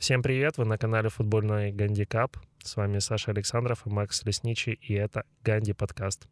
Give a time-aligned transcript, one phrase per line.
[0.00, 2.38] Всем привет, вы на канале футбольный Ганди Кап.
[2.64, 6.26] С вами Саша Александров и Макс Лесничий, и это Ганди подкаст.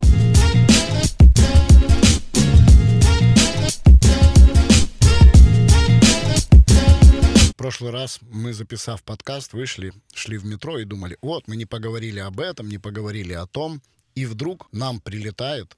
[7.50, 11.66] В прошлый раз мы, записав подкаст, вышли, шли в метро и думали, вот, мы не
[11.66, 13.82] поговорили об этом, не поговорили о том,
[14.14, 15.76] и вдруг нам прилетает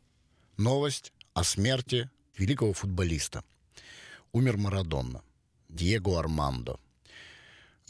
[0.57, 3.43] новость о смерти великого футболиста.
[4.31, 5.23] Умер Марадонна,
[5.69, 6.79] Диего Армандо.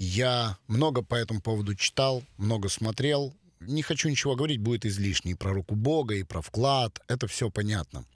[0.01, 3.35] Я много по этому поводу читал, много смотрел.
[3.61, 5.33] Не хочу ничего говорить, будет излишне.
[5.33, 7.03] И про руку Бога, и про вклад.
[7.07, 8.07] Это все понятно.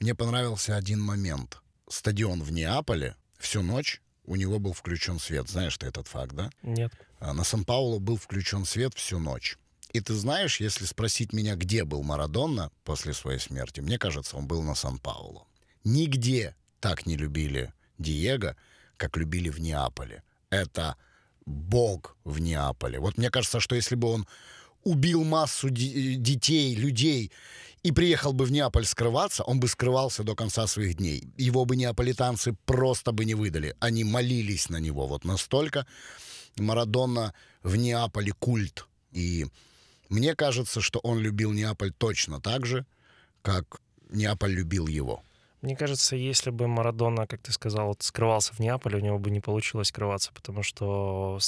[0.00, 1.62] Мне понравился один момент.
[1.88, 5.48] Стадион в Неаполе всю ночь у него был включен свет.
[5.48, 6.50] Знаешь ты этот факт, да?
[6.62, 6.92] Нет.
[7.20, 9.56] А На Сан-Паулу был включен свет всю ночь.
[9.92, 14.48] И ты знаешь, если спросить меня, где был Марадонна после своей смерти, мне кажется, он
[14.48, 15.46] был на Сан-Паулу.
[15.84, 18.56] Нигде так не любили Диего,
[18.96, 20.24] как любили в Неаполе.
[20.50, 20.96] Это
[21.50, 22.98] бог в Неаполе.
[22.98, 24.26] Вот мне кажется, что если бы он
[24.84, 27.30] убил массу ди- детей, людей
[27.82, 31.28] и приехал бы в Неаполь скрываться, он бы скрывался до конца своих дней.
[31.36, 33.74] Его бы неаполитанцы просто бы не выдали.
[33.80, 35.86] Они молились на него вот настолько.
[36.56, 38.86] Марадонна в Неаполе культ.
[39.12, 39.46] И
[40.08, 42.84] мне кажется, что он любил Неаполь точно так же,
[43.42, 45.22] как Неаполь любил его.
[45.62, 49.40] Мне кажется, если бы Марадона, как ты сказал, скрывался в Неаполе, у него бы не
[49.40, 51.38] получилось скрываться, потому что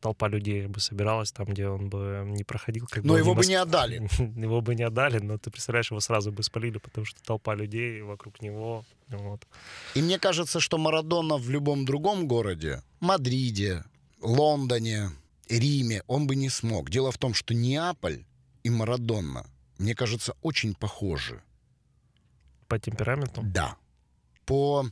[0.00, 2.86] толпа людей бы собиралась там, где он бы не проходил.
[2.90, 4.08] Как Но он его бы мос- не отдали.
[4.40, 8.00] Его бы не отдали, но ты представляешь, его сразу бы спалили, потому что толпа людей
[8.02, 8.84] вокруг него.
[9.08, 9.46] Вот.
[9.94, 13.84] И мне кажется, что Марадона в любом другом городе, Мадриде,
[14.22, 15.10] Лондоне,
[15.50, 16.90] Риме, он бы не смог.
[16.90, 18.24] Дело в том, что Неаполь
[18.62, 19.46] и Марадона,
[19.78, 21.42] мне кажется, очень похожи.
[22.68, 23.76] По темпераменту, Да.
[24.44, 24.86] По,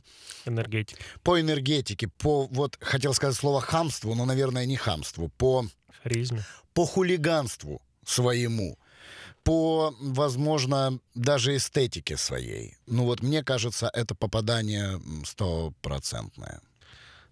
[0.45, 5.65] энергетике, по энергетике, по, вот, хотел сказать слово хамству, но, наверное, не хамству, по,
[6.03, 6.43] харизме.
[6.73, 8.77] по хулиганству своему,
[9.43, 12.75] по, возможно, даже эстетике своей.
[12.85, 16.61] Ну вот, мне кажется, это попадание стопроцентное.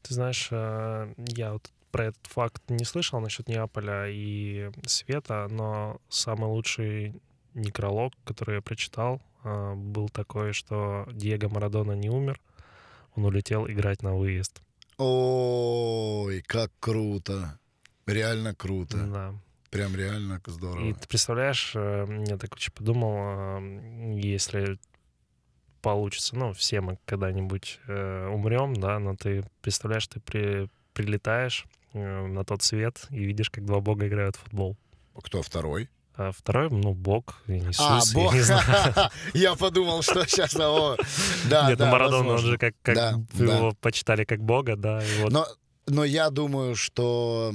[0.02, 6.02] Ты знаешь, э, я вот про этот факт не слышал насчет Неаполя и Света, но
[6.10, 7.22] самый лучший
[7.54, 9.22] некролог, который я прочитал,
[9.76, 12.40] был такой, что Диего Марадона не умер,
[13.16, 14.62] он улетел играть на выезд.
[14.98, 17.60] Ой, как круто.
[18.06, 18.98] Реально круто.
[18.98, 19.34] Да.
[19.72, 20.94] Прям реально И здорово.
[20.94, 24.80] ты представляешь, э, я так очень подумал, э, если
[25.82, 32.26] получится, ну, все мы когда-нибудь э, умрем, да, но ты представляешь, ты при, прилетаешь э,
[32.28, 34.78] на тот свет и видишь, как два бога играют в футбол.
[35.22, 35.90] Кто второй?
[36.18, 38.34] А второй, ну, Бог, Иисус, а, я бог.
[38.34, 38.64] не знаю.
[39.34, 40.56] Я подумал, что сейчас...
[40.56, 40.96] О,
[41.50, 45.02] да, Нет, ну да, Марадона, он же как, как Да, его почитали как Бога, да,
[45.20, 45.46] вот Но,
[45.88, 47.54] но я думаю, что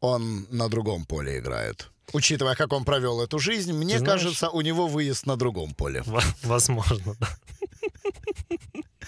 [0.00, 1.90] он на другом поле играет.
[2.14, 6.02] Учитывая, как он провел эту жизнь, мне знаешь- кажется, у него выезд на другом поле.
[6.06, 7.28] во- возможно, да.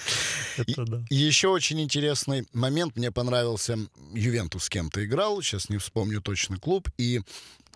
[0.56, 1.04] Это да.
[1.10, 2.96] И еще очень интересный момент.
[2.96, 3.78] Мне понравился
[4.12, 5.42] Ювентус с кем-то играл.
[5.42, 6.88] Сейчас не вспомню точно клуб.
[6.98, 7.20] И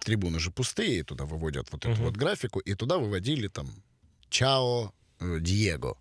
[0.00, 1.00] трибуны же пустые.
[1.00, 2.60] И туда выводят вот эту вот графику.
[2.60, 3.70] И туда выводили там
[4.28, 5.96] Чао, э, Диего.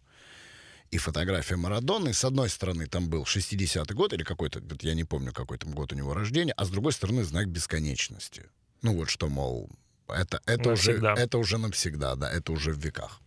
[0.91, 2.13] И фотография Марадоны.
[2.13, 5.93] С одной стороны там был 60-й год или какой-то, я не помню, какой там год
[5.93, 6.53] у него рождения.
[6.57, 8.49] А с другой стороны знак бесконечности.
[8.81, 9.69] Ну вот что, мол,
[10.07, 13.21] это, это, уже, это уже навсегда, да, это уже в веках.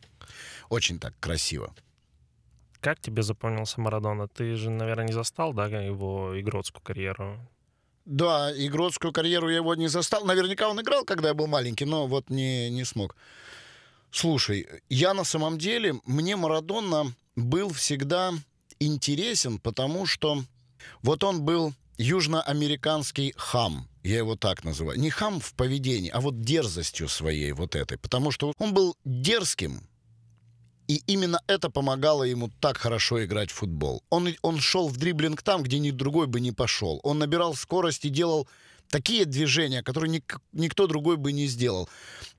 [0.69, 1.75] Очень так красиво.
[2.85, 4.29] Как тебе запомнился Марадона?
[4.29, 7.39] Ты же, наверное, не застал, да, его игротскую карьеру?
[8.05, 10.27] Да, игротскую карьеру я его не застал.
[10.27, 13.17] Наверняка он играл, когда я был маленький, но вот не, не смог.
[14.11, 17.07] Слушай, я на самом деле, мне Марадона
[17.37, 18.33] был всегда
[18.79, 20.45] интересен, потому что
[21.01, 23.89] вот он был южноамериканский хам.
[24.03, 25.01] Я его так называю.
[25.01, 27.97] Не хам в поведении, а вот дерзостью своей вот этой.
[27.97, 29.81] Потому что он был дерзким,
[30.89, 34.03] и именно это помогало ему так хорошо играть в футбол.
[34.11, 37.01] Он, он шел в дриблинг там, где ни другой бы не пошел.
[37.03, 38.49] Он набирал скорость и делал
[38.89, 41.89] такие движения, которые ник- никто другой бы не сделал.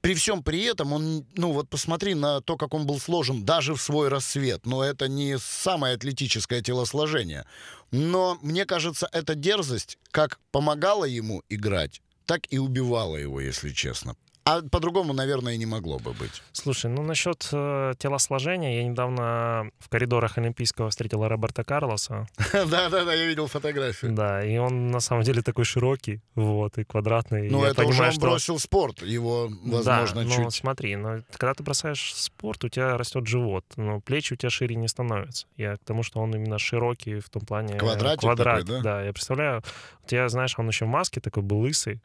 [0.01, 3.74] При всем при этом он, ну вот посмотри на то, как он был сложен даже
[3.74, 4.65] в свой рассвет.
[4.65, 7.45] Но это не самое атлетическое телосложение.
[7.91, 14.15] Но мне кажется, эта дерзость как помогала ему играть, так и убивала его, если честно.
[14.47, 16.44] А по-другому, наверное, и не могло бы быть.
[16.51, 22.27] Слушай, ну насчет э, телосложения, я недавно в коридорах Олимпийского встретил Роберта Карлоса.
[22.53, 24.12] Да-да-да, я видел фотографию.
[24.13, 27.50] Да, и он на самом деле такой широкий, вот, и квадратный.
[27.50, 30.53] Ну, это уже он бросил спорт, его, возможно, да, ну, чуть...
[30.53, 34.75] смотри, но когда ты бросаешь спорт, у тебя растет живот, но плечи у тебя шире
[34.75, 35.48] не становятся.
[35.57, 37.77] Я к тому, что он именно широкий в том плане...
[37.77, 39.01] э, Квадратик квадрат, такой, да?
[39.01, 39.63] я представляю.
[40.03, 42.00] У тебя, знаешь, он еще в маске такой был лысый,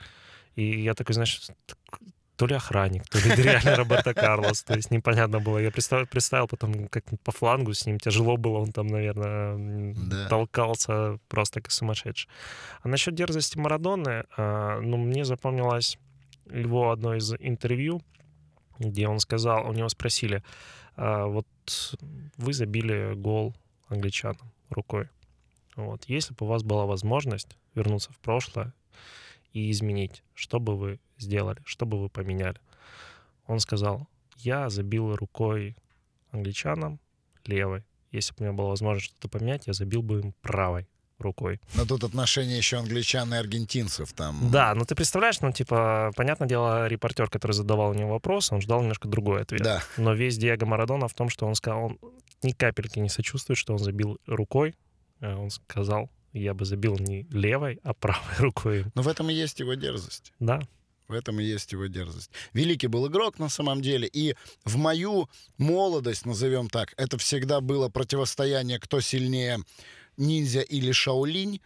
[0.56, 1.42] и я такой, знаешь,
[2.40, 4.62] то ли охранник, то ли реально Роберто Карлос.
[4.62, 5.58] То есть непонятно было.
[5.58, 8.60] Я представил, представил потом, как по флангу с ним тяжело было.
[8.60, 10.28] Он там, наверное, Да.
[10.28, 12.30] толкался просто как сумасшедший.
[12.82, 15.98] А насчет дерзости Марадоны, а, ну, мне запомнилось
[16.50, 18.00] его одно из интервью,
[18.78, 20.42] где он сказал, у него спросили,
[20.96, 21.46] а, вот
[22.38, 23.54] вы забили гол
[23.88, 25.10] англичанам рукой.
[25.76, 26.04] Вот.
[26.06, 28.72] Если бы у вас была возможность вернуться в прошлое
[29.52, 32.60] и изменить, что бы вы сделали, что бы вы поменяли?
[33.46, 35.76] Он сказал, я забил рукой
[36.30, 37.00] англичанам
[37.44, 37.84] левой.
[38.12, 40.88] Если бы у меня была возможность что-то поменять, я забил бы им правой
[41.18, 41.60] рукой.
[41.74, 44.50] Но тут отношения еще англичан и аргентинцев там.
[44.50, 48.80] Да, ну ты представляешь, ну типа, понятное дело, репортер, который задавал ему вопрос, он ждал
[48.80, 49.62] немножко другой ответ.
[49.62, 49.82] Да.
[49.96, 51.98] Но весь Диего Марадона в том, что он сказал, он
[52.42, 54.74] ни капельки не сочувствует, что он забил рукой.
[55.20, 58.84] Э, Он сказал, я бы забил не левой, а правой рукой.
[58.94, 60.32] Но в этом и есть его дерзость.
[60.40, 60.60] Да,
[61.08, 62.30] В этом и есть его дерзость.
[62.52, 64.08] Великий был игрок на самом деле.
[64.12, 64.34] И
[64.64, 65.28] в мою
[65.58, 69.58] молодость, назовем так, это всегда было противостояние, кто сильнее,
[70.16, 71.60] ниндзя или Шаолинь,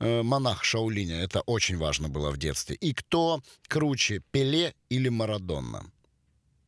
[0.00, 1.22] э, монах Шаолиня.
[1.22, 2.76] Это очень важно было в детстве.
[2.76, 5.84] И кто круче, Пеле или Марадонна.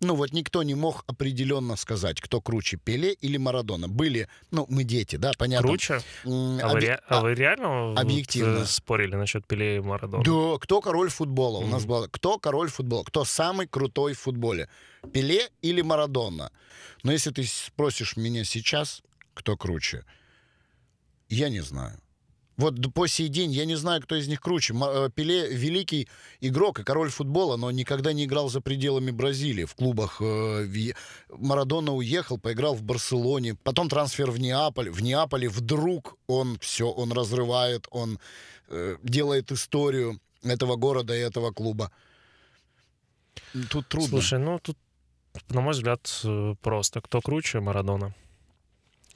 [0.04, 3.86] Ну вот никто не мог определенно сказать, кто круче, Пеле или Марадона.
[3.88, 5.68] Были, ну мы дети, да, понятно.
[5.68, 6.02] круче.
[6.24, 8.58] М, А вы, ре- а вы реально объективно.
[8.62, 10.24] э, спорили насчет Пеле и Марадона?
[10.24, 11.58] Да, кто король футбола?
[11.58, 13.04] У нас было, кто король футбола?
[13.04, 14.68] Кто самый крутой в футболе?
[15.12, 16.50] Пеле или Марадона?
[17.04, 19.02] Но если ты спросишь меня сейчас,
[19.34, 20.04] кто круче,
[21.28, 21.96] я не знаю.
[22.56, 24.74] Вот по сей день я не знаю, кто из них круче.
[24.74, 26.08] Э, Пеле великий
[26.40, 30.20] игрок и король футбола, но никогда не играл за пределами Бразилии в клубах.
[30.20, 30.92] э,
[31.30, 34.90] Марадона уехал, поиграл в Барселоне, потом трансфер в Неаполь.
[34.90, 38.18] В Неаполе вдруг он все, он разрывает, он
[38.68, 41.90] э, делает историю этого города и этого клуба.
[43.70, 44.08] Тут трудно.
[44.08, 44.76] Слушай, ну тут,
[45.48, 46.22] на мой взгляд,
[46.60, 47.00] просто.
[47.00, 48.14] Кто круче Марадона?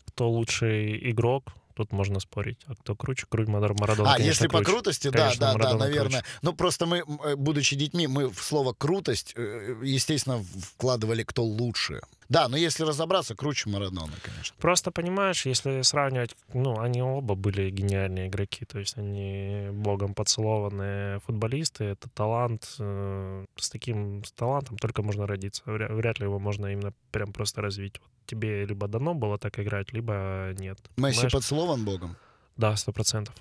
[0.06, 1.52] Кто лучший игрок?
[1.76, 2.56] Тут можно спорить.
[2.68, 3.26] А кто круче?
[3.28, 6.20] Круть Мадар- Марадона, а, конечно, если по крутости, да, Конечно, да, да, Марадона наверное.
[6.22, 6.38] круче.
[6.40, 12.00] Ну, просто мы, э, будучи детьми, мы в слово крутость, э, естественно, вкладывали кто лучше.
[12.30, 14.56] Да, но если разобраться, круче Марадона, конечно.
[14.58, 21.20] Просто понимаешь, если сравнивать, ну, они оба были гениальные игроки, то есть они богом поцелованные
[21.20, 26.38] футболисты, это талант, э, с таким с талантом только можно родиться, Вря- вряд ли его
[26.38, 28.00] можно именно прям просто развить.
[28.00, 30.78] Вот тебе либо дано было так играть, либо нет.
[30.96, 31.32] Месси Понимаешь?
[31.32, 32.16] поцелован Богом.
[32.56, 33.34] Да, сто процентов.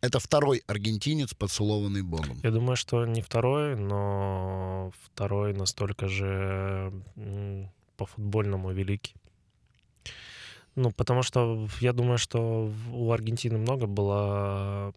[0.00, 2.40] Это второй аргентинец, поцелованный Богом.
[2.42, 6.92] Я думаю, что не второй, но второй настолько же
[7.96, 9.14] по-футбольному великий.
[10.74, 14.92] Ну, потому что я думаю, что у Аргентины много было,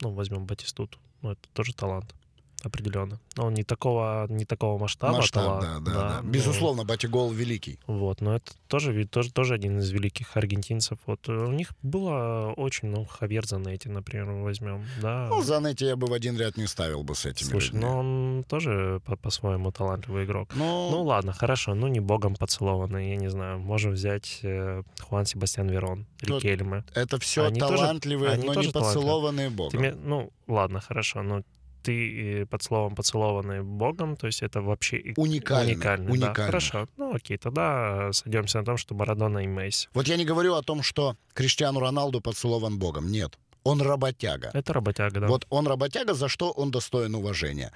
[0.00, 2.14] ну, возьмем Батистуту, ну, это тоже талант,
[2.64, 3.18] определенно.
[3.36, 6.20] Но он не такого, не такого масштаба, Масштаб, да, да, да.
[6.22, 7.78] но- Безусловно, Батигол великий.
[7.86, 10.98] вот, но это тоже, тоже, тоже один из великих аргентинцев.
[11.06, 15.26] Вот э, у них было очень, ну, Хавьер Занетти, например, возьмем, да.
[15.28, 17.80] Ну, Занетти я бы в один ряд не ставил бы с этими Слушай, людьми.
[17.80, 20.50] ну он тоже по- по-своему талантливый игрок.
[20.54, 23.58] Ну, Ну ладно, хорошо, ну не богом поцелованный, я не знаю.
[23.58, 26.84] Можем взять э, Хуан Себастьян Верон, Рикельме.
[26.94, 29.70] это все они тоже- талантливые, они но тоже не поцелованные Богом.
[29.80, 31.42] Ты ну ладно, хорошо, но
[31.82, 36.34] ты э, под словом поцелованный богом, то есть это вообще и- Уникальный, уникальный, да.
[36.34, 39.88] Хорошо, ну окей, тогда э, сойдемся на том, что Марадона и Месси.
[39.94, 43.10] Вот я не говорю о том, что Криштиану Роналду поцелован Богом.
[43.10, 43.38] Нет.
[43.64, 44.50] Он работяга.
[44.54, 45.26] Это работяга, да.
[45.28, 47.70] Вот он работяга, за что он достоин уважения.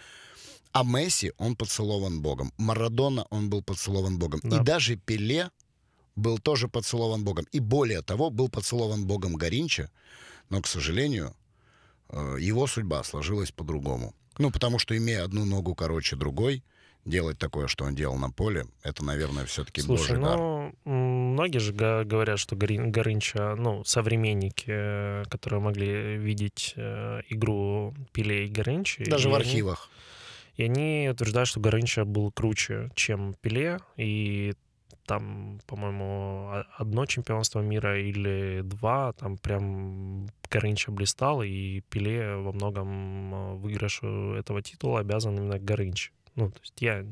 [0.73, 2.53] А Месси, он поцелован Богом.
[2.59, 4.41] Марадона, он был поцелован Богом.
[4.43, 4.57] Да.
[4.57, 5.51] И даже Пеле
[6.17, 7.47] был тоже поцелован Богом.
[7.53, 9.91] И более того, был поцелован Богом Горинча,
[10.51, 11.35] но, к сожалению,
[12.13, 14.15] его судьба сложилась по-другому.
[14.39, 16.63] Ну, потому что, имея одну ногу короче другой,
[17.05, 20.37] делать такое, что он делал на поле, это, наверное, все-таки Слушай, божий дар.
[20.39, 27.95] ну, м, многие же говорят, что Горынча, ну, современники, э, которые могли видеть э, игру
[28.13, 29.05] Пеле и Горынчи.
[29.05, 29.89] Даже и в они- архивах.
[30.57, 34.55] И они утверждают, что Горынча был круче, чем Пеле, и
[35.07, 43.35] там, по-моему, одно чемпионство мира или два, там прям Горынча блистал, и Пеле во многом
[43.35, 46.13] э, выигрышу этого титула обязан именно Горынче.
[46.35, 47.05] Ну, то есть я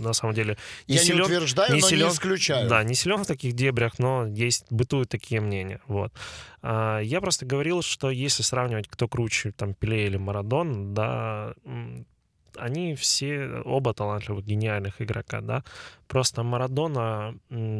[0.00, 2.68] на самом деле не я силен, не утверждаю, не но силен, не исключаю.
[2.68, 5.80] Да, не силен в таких дебрях, но есть бытуют такие мнения.
[5.86, 6.12] Вот.
[6.62, 11.54] А, я просто говорил, что если сравнивать, кто круче, там, Пеле или Марадон, да,
[12.56, 15.64] они все оба талантливых, гениальных игрока, да.
[16.06, 17.34] Просто Марадона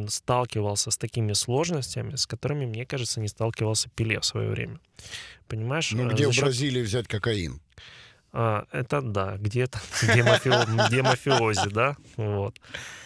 [0.07, 4.79] сталкивался с такими сложностями, с которыми, мне кажется, не сталкивался Пеле в свое время.
[5.47, 5.91] Понимаешь?
[5.91, 7.59] Ну, где За в Бразилии взять кокаин?
[8.31, 12.55] А, это да, где-то, где, мафио, где мафиози, да, вот,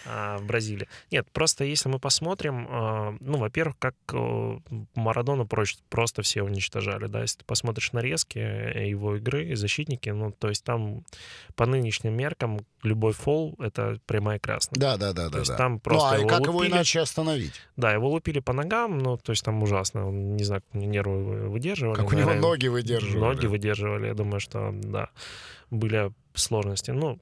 [0.04, 0.86] а, в Бразилии.
[1.10, 4.58] Нет, просто если мы посмотрим, а, ну, во-первых, как а,
[4.94, 10.50] Марадону проще, просто все уничтожали, да, если ты посмотришь нарезки его игры, защитники, ну, то
[10.50, 11.04] есть там
[11.54, 14.78] по нынешним меркам любой фол— это прямая красная.
[14.78, 15.26] Да, да, да.
[15.26, 15.56] То да, есть да.
[15.56, 17.62] там просто Ну, а его как лупили, его иначе остановить?
[17.76, 21.96] Да, его лупили по ногам, ну, то есть там ужасно, он, не знаю, нервы выдерживали.
[21.96, 23.18] Как у него ноги выдерживали.
[23.18, 25.08] Ноги выдерживали, я думаю, что, да
[25.70, 26.90] были сложности.
[26.92, 27.18] Ну,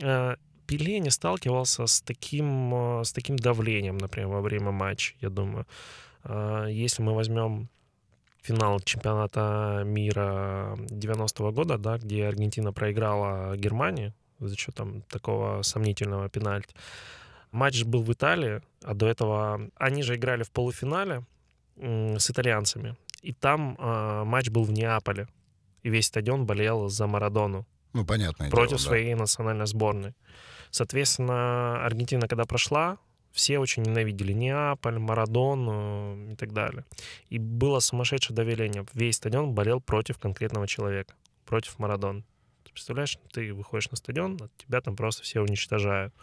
[0.00, 0.36] э,
[0.66, 5.66] Пеле не сталкивался с таким, э, с таким давлением, например, во время матча, я думаю.
[6.24, 7.68] Э, если мы возьмем
[8.42, 16.28] финал чемпионата мира 90-го года, да, где Аргентина проиграла Германии за счет там такого сомнительного
[16.28, 16.74] пенальти.
[17.52, 21.24] Матч был в Италии, а до этого они же играли в полуфинале
[21.76, 22.96] с итальянцами.
[23.22, 25.28] И там э, матч был в Неаполе
[25.82, 27.66] и весь стадион болел за Марадону.
[27.92, 28.48] Ну, понятно.
[28.50, 30.14] Против дело, своей национальной сборной.
[30.70, 32.98] Соответственно, Аргентина, когда прошла,
[33.32, 36.84] все очень ненавидели Неаполь, Марадону и так далее.
[37.28, 38.86] И было сумасшедшее давление.
[38.94, 42.22] Весь стадион болел против конкретного человека, против Марадона.
[42.64, 46.14] Ты представляешь, ты выходишь на стадион, тебя там просто все уничтожают.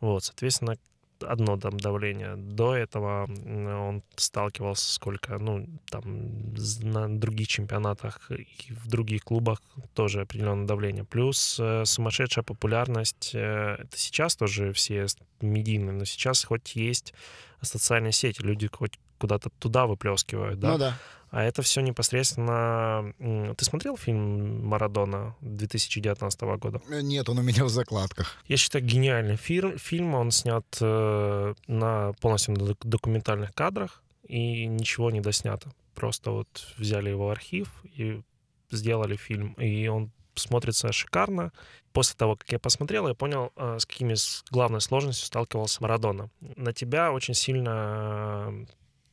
[0.00, 0.76] Вот, соответственно,
[1.20, 2.36] одно там давление.
[2.36, 9.60] До этого он сталкивался сколько, ну, там, на других чемпионатах и в других клубах
[9.94, 11.04] тоже определенное давление.
[11.04, 15.06] Плюс э, сумасшедшая популярность, э, это сейчас тоже все
[15.40, 17.14] медийные, но сейчас хоть есть
[17.60, 20.72] социальные сети, люди хоть куда-то туда выплескивают, да?
[20.72, 20.98] Ну да.
[21.34, 23.12] А это все непосредственно...
[23.56, 26.80] Ты смотрел фильм «Марадона» 2019 года?
[26.88, 28.36] Э, нет, он у меня в закладках.
[28.46, 29.76] Я считаю, гениальный фильм.
[29.76, 35.72] Фильм, он снят э, на полностью на документальных кадрах, и ничего не доснято.
[35.96, 38.22] Просто вот взяли его архив и
[38.70, 39.54] сделали фильм.
[39.54, 41.50] И он смотрится шикарно.
[41.92, 44.14] После того, как я посмотрел, я понял, э, с какими
[44.52, 46.30] главной сложностью сталкивался Марадона.
[46.54, 48.66] На тебя очень сильно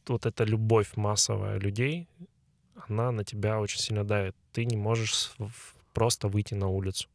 [0.10, 2.08] вот эта любовь массовая людей,
[2.88, 4.36] она на тебя очень сильно давит.
[4.52, 5.32] Ты не можешь
[5.94, 7.08] просто выйти на улицу.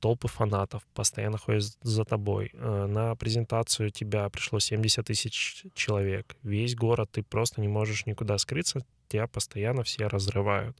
[0.00, 2.50] Толпы фанатов постоянно ходят за тобой.
[2.54, 6.36] Э, на презентацию тебя пришло 70 тысяч человек.
[6.42, 8.86] Весь город, ты просто не можешь никуда скрыться.
[9.08, 10.76] Тебя постоянно все разрывают.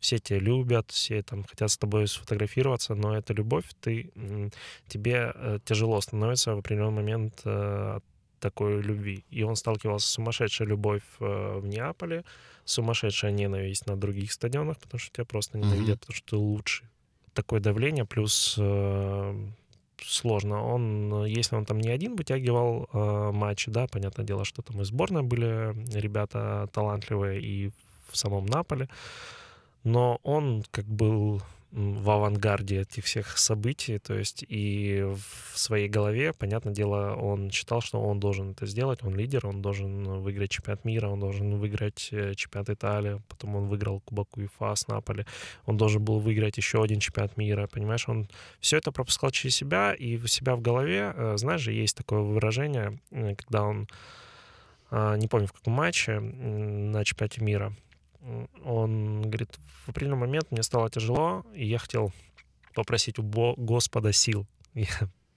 [0.00, 4.12] Все тебя любят, все там хотят с тобой сфотографироваться, но эта любовь, ты,
[4.88, 8.04] тебе э, тяжело становится в определенный момент э, от
[8.44, 9.24] такой любви.
[9.30, 12.24] И он сталкивался с сумасшедшей любовь э, в Неаполе,
[12.64, 16.00] сумасшедшая ненависть на других стадионах, потому что тебя просто ненавидят, mm-hmm.
[16.00, 16.86] потому что ты лучший.
[17.32, 19.34] Такое давление, плюс э,
[20.02, 20.62] сложно.
[20.62, 24.84] Он, если он там не один вытягивал э, матчи, да, понятное дело, что там и
[24.84, 27.70] сборная были ребята талантливые и
[28.10, 28.88] в самом Наполе,
[29.84, 31.42] но он как был
[31.74, 37.80] в авангарде этих всех событий, то есть и в своей голове, понятное дело, он считал,
[37.80, 42.10] что он должен это сделать, он лидер, он должен выиграть чемпионат мира, он должен выиграть
[42.12, 45.26] э, чемпионат Италии, потом он выиграл Кубок УЕФА с Наполи,
[45.66, 48.28] он должен был выиграть еще один чемпионат мира, понимаешь, он
[48.60, 52.20] все это пропускал через себя, и у себя в голове, э, знаешь же, есть такое
[52.20, 53.88] выражение, э, когда он,
[54.92, 57.74] а, не помню в каком матче, на чемпионате мира,
[58.64, 62.12] он говорит, в определенный момент мне стало тяжело, и я хотел
[62.74, 64.46] попросить у Бо Господа сил.
[64.74, 64.88] Я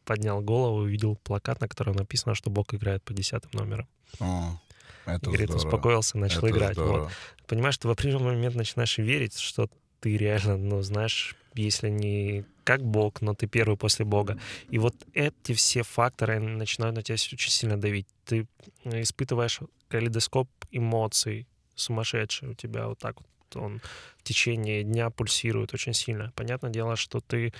[0.05, 3.87] поднял голову и увидел плакат, на котором написано, что Бог играет по десятым номерам.
[4.19, 4.59] О,
[5.05, 5.67] это Говорит, здорово.
[5.67, 6.77] успокоился, начал это играть.
[6.77, 7.11] Вот.
[7.45, 12.83] Понимаешь, ты в определенный момент начинаешь верить, что ты реально, ну, знаешь, если не как
[12.83, 14.39] Бог, но ты первый после Бога.
[14.69, 18.07] И вот эти все факторы начинают на тебя очень сильно давить.
[18.25, 18.47] Ты
[18.83, 23.79] испытываешь калейдоскоп эмоций, сумасшедший у тебя вот так вот он
[24.17, 26.33] в течение дня пульсирует очень сильно.
[26.35, 27.53] Понятное дело, что ты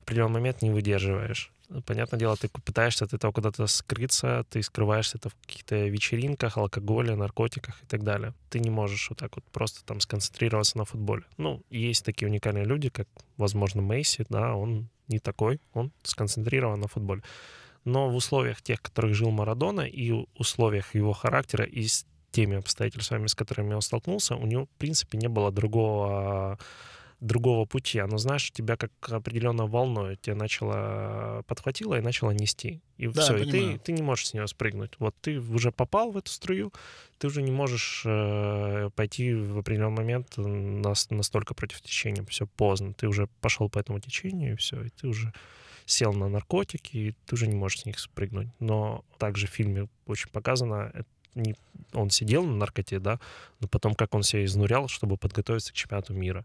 [0.00, 1.52] в определенный момент не выдерживаешь.
[1.84, 7.14] Понятное дело, ты пытаешься от этого куда-то скрыться, ты скрываешься это в каких-то вечеринках, алкоголе,
[7.14, 8.32] наркотиках и так далее.
[8.48, 11.24] Ты не можешь вот так вот просто там сконцентрироваться на футболе.
[11.36, 13.06] Ну, есть такие уникальные люди, как,
[13.36, 17.22] возможно, Мейси, да, он не такой, он сконцентрирован на футболе.
[17.84, 21.86] Но в условиях тех, в которых жил Марадона, и условиях его характера, и
[22.30, 26.58] теми обстоятельствами, с которыми он столкнулся, у него, в принципе, не было другого
[27.20, 27.98] другого пути.
[27.98, 32.80] Оно, знаешь, тебя как определенно волной тебя начало подхватило и начало нести.
[32.96, 34.92] И Да, все, и ты, ты не можешь с нее спрыгнуть.
[34.98, 36.72] Вот ты уже попал в эту струю,
[37.18, 42.24] ты уже не можешь э, пойти в определенный момент нас- настолько против течения.
[42.26, 42.94] Все поздно.
[42.94, 45.32] Ты уже пошел по этому течению, и все, и ты уже
[45.86, 48.48] сел на наркотики, и ты уже не можешь с них спрыгнуть.
[48.60, 51.08] Но также в фильме очень показано, это
[51.40, 51.56] не-
[51.92, 53.18] он сидел на наркоте, да,
[53.60, 56.44] но потом как он себя изнурял, чтобы подготовиться к чемпионату мира.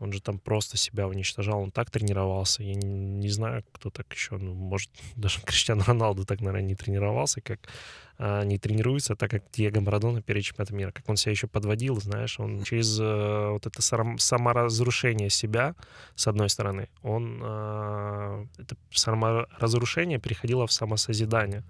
[0.00, 2.62] Он же там просто себя уничтожал, он так тренировался.
[2.62, 6.74] Я не, не знаю, кто так еще, ну, может, даже Криштиану Роналду так, наверное, не
[6.74, 7.60] тренировался, как
[8.18, 10.90] а, не тренируется, так как Диего Марадона перед чемпионатом мира.
[10.92, 15.74] Как он себя еще подводил, знаешь, он через э, вот это саморазрушение себя,
[16.14, 21.64] с одной стороны, он э, это саморазрушение переходило в самосозидание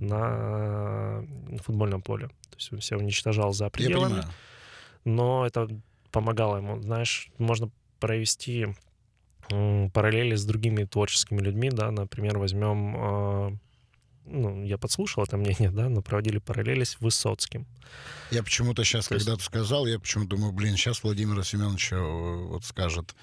[0.00, 2.28] на э, футбольном поле.
[2.50, 4.24] То есть он себя уничтожал за пределами
[5.04, 5.68] но это
[6.10, 6.80] помогало ему.
[6.80, 8.68] Знаешь, можно провести
[9.92, 13.56] параллели с другими творческими людьми, да, например, возьмем, э,
[14.26, 17.66] ну, я подслушал это мнение, да, но проводили параллели с Высоцким.
[18.30, 21.96] Я почему-то сейчас, То есть- когда ты сказал, я почему-то думаю, блин, сейчас Владимира Семеновича
[21.96, 23.14] э, вот скажет.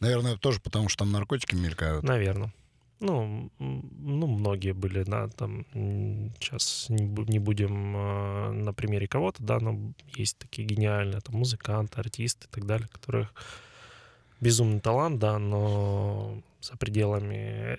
[0.00, 2.02] Наверное, тоже потому, что там наркотики мелькают.
[2.02, 2.52] Наверное.
[3.00, 5.64] Ну, ну, многие были, да, там,
[6.38, 9.78] сейчас не, бу- не будем э, на примере кого-то, да, но
[10.14, 13.32] есть такие гениальные, там, музыканты, артисты и так далее, которых
[14.40, 17.78] безумный талант, да, но за пределами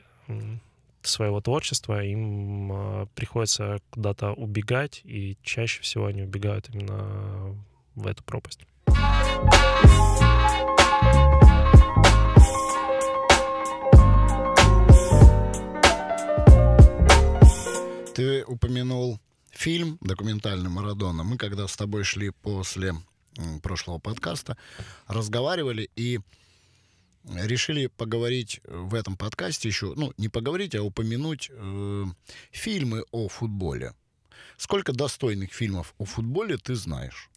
[1.04, 7.56] своего творчества им э, приходится куда-то убегать, и чаще всего они убегают именно
[7.96, 8.62] в эту пропасть.
[18.22, 21.24] Ты упомянул фильм документальный «Марадона».
[21.24, 22.94] Мы когда с тобой шли после
[23.64, 24.58] прошлого подкаста,
[25.08, 26.20] разговаривали и
[27.24, 32.06] решили поговорить в этом подкасте еще, ну, не поговорить, а упомянуть э,
[32.52, 33.96] фильмы о футболе.
[34.56, 37.32] Сколько достойных фильмов о футболе ты знаешь?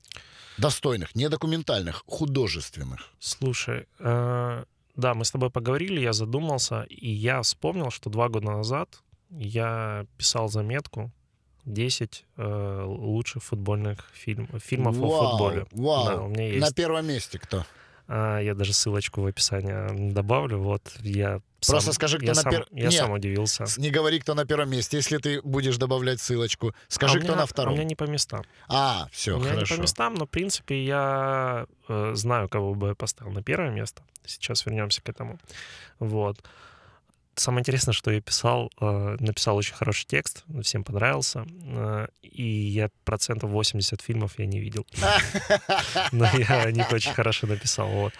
[0.58, 3.08] Достойных, не документальных, художественных.
[3.20, 4.64] Слушай, э,
[4.96, 9.00] да, мы с тобой поговорили, я задумался, и я вспомнил, что два года назад
[9.38, 11.10] я писал заметку
[11.64, 15.66] 10 э, лучших футбольных фильм, фильмов Вау, о футболе.
[15.72, 16.06] Вау.
[16.06, 16.60] Да, у меня есть.
[16.60, 17.64] На первом месте кто?
[18.06, 20.58] А, я даже ссылочку в описании добавлю.
[20.58, 22.92] Вот я Просто сам, скажи, кто я на сам, пер- Я Нет.
[22.92, 23.64] сам удивился.
[23.78, 24.98] Не говори, кто на первом месте.
[24.98, 27.74] Если ты будешь добавлять ссылочку, скажи, А кто меня- на а У втором.
[27.74, 28.44] меня не по местам.
[28.68, 29.74] А, все, у меня хорошо.
[29.74, 33.70] не по местам, но, в принципе, я э, знаю, кого бы я поставил на первое
[33.70, 34.02] место.
[34.26, 35.38] Сейчас вернемся к этому.
[35.98, 36.44] Вот.
[37.36, 42.90] Самое интересное, что я писал, э, написал очень хороший текст, всем понравился, э, и я
[43.04, 44.86] процентов 80 фильмов я не видел.
[46.12, 47.88] Но я о них очень хорошо написал.
[47.88, 48.12] Вот.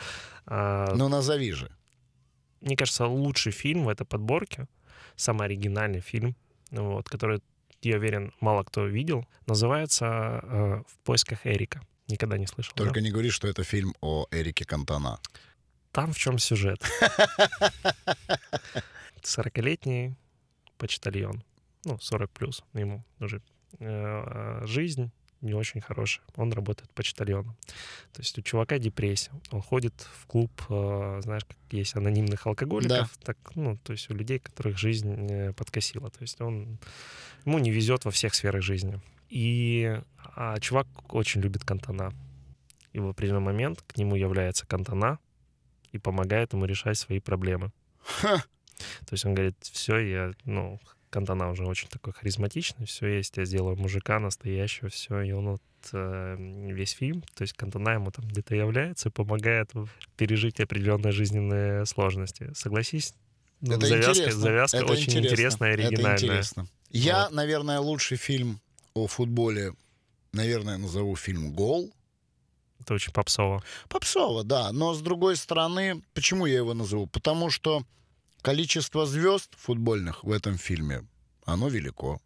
[0.46, 1.70] А, Ну, назови же.
[2.60, 4.66] мне кажется, лучший фильм в этой подборке,
[5.16, 6.34] самый оригинальный фильм,
[6.70, 7.40] вот, который,
[7.82, 10.06] я уверен, мало кто видел, называется
[10.42, 11.80] э, «В поисках Эрика».
[12.08, 12.72] Никогда не слышал.
[12.76, 12.84] да?
[12.84, 15.18] Только не говори, что это фильм о Эрике Кантана.
[15.94, 16.82] Там в чем сюжет?
[19.22, 20.16] 40-летний
[20.76, 21.44] почтальон,
[21.84, 23.40] ну, 40 плюс ему уже
[23.78, 26.24] э, жизнь не очень хорошая.
[26.34, 27.56] Он работает почтальоном.
[28.12, 29.30] То есть у чувака депрессия.
[29.52, 34.14] Он ходит в клуб, э, знаешь, как есть анонимных алкоголиков, так, ну, то есть у
[34.14, 36.10] людей, которых жизнь э, подкосила.
[36.10, 36.80] То есть он,
[37.44, 39.00] ему не везет во всех сферах жизни.
[39.28, 39.96] И
[40.34, 42.12] а чувак очень любит Кантана.
[42.92, 45.20] И в определенный момент к нему является Кантана
[45.94, 47.70] и помогает ему решать свои проблемы.
[48.00, 48.36] Ха.
[49.06, 50.80] То есть он говорит, все, я, ну,
[51.10, 55.62] Кантана уже очень такой харизматичный, все есть, я сделаю мужика настоящего, все, и он вот
[55.92, 56.36] э,
[56.72, 59.70] весь фильм, то есть Кантана ему там где-то является помогает
[60.16, 62.50] пережить определенные жизненные сложности.
[62.54, 63.14] Согласись,
[63.60, 64.40] ну, это завязка, интересно.
[64.40, 65.26] завязка Это очень интересно.
[65.28, 66.18] интересная и Это оригинальная.
[66.18, 66.68] интересно.
[66.90, 67.32] Я, Вот.
[67.32, 68.60] наверное, лучший фильм
[68.94, 69.72] о футболе,
[70.32, 71.92] наверное, назову фильм «Гол».
[72.80, 73.62] Это очень попсово.
[73.88, 74.72] Попсово, да.
[74.72, 77.06] Но с другой стороны, почему я его назову?
[77.06, 77.84] Потому что
[78.42, 81.06] количество звезд футбольных в этом фильме,
[81.46, 82.20] оно велико.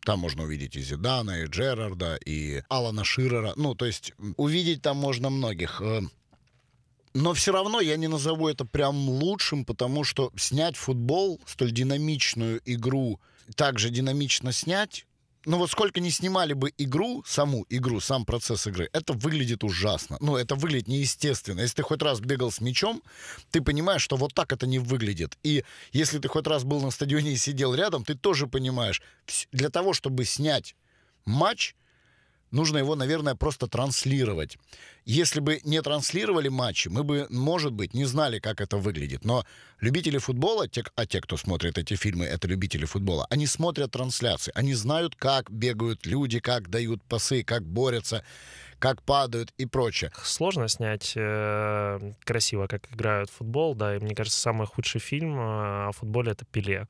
[0.00, 3.52] Там можно увидеть и Зидана, и Джерарда, и Алана Ширера.
[3.56, 5.82] Ну, то есть увидеть там можно многих.
[5.82, 6.00] Э,
[7.12, 12.62] Но все равно я не назову это прям лучшим, потому что снять футбол, столь динамичную
[12.64, 13.20] игру,
[13.56, 15.04] также динамично снять,
[15.48, 20.18] ну вот сколько не снимали бы игру, саму игру, сам процесс игры, это выглядит ужасно.
[20.20, 21.60] Ну, это выглядит неестественно.
[21.60, 23.02] Если ты хоть раз бегал с мячом,
[23.50, 25.38] ты понимаешь, что вот так это не выглядит.
[25.42, 29.00] И если ты хоть раз был на стадионе и сидел рядом, ты тоже понимаешь,
[29.50, 30.76] для того, чтобы снять
[31.24, 31.74] матч,
[32.50, 34.58] нужно его, наверное, просто транслировать.
[35.04, 39.24] Если бы не транслировали матчи, мы бы, может быть, не знали, как это выглядит.
[39.24, 39.44] Но
[39.80, 44.52] любители футбола, те, а те, кто смотрит эти фильмы, это любители футбола, они смотрят трансляции,
[44.54, 48.22] они знают, как бегают люди, как дают пасы, как борются
[48.78, 50.10] как падают и прочее.
[50.22, 55.38] Сложно снять э, красиво, как играют в футбол, да, и мне кажется, самый худший фильм
[55.38, 56.86] э, о футболе— это «Пеле».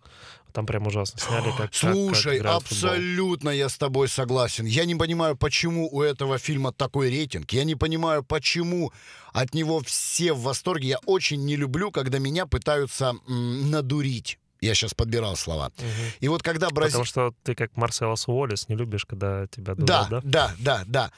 [0.53, 4.65] Там прям ужасно сняли, как Слушай, как, как абсолютно я с тобой согласен.
[4.65, 7.53] Я не понимаю, почему у этого фильма такой рейтинг.
[7.53, 8.93] Я не понимаю, почему
[9.33, 10.89] от него все в восторге.
[10.89, 14.39] Я очень не люблю, когда меня пытаются м, надурить.
[14.61, 15.71] Я сейчас подбирал слова.
[15.77, 15.87] Угу.
[16.21, 17.05] И вот когда Бразилия...
[17.05, 20.09] Потому что ты как Марселос Уоллес не любишь, когда тебя дурят, да?
[20.09, 21.13] Да, да, да, да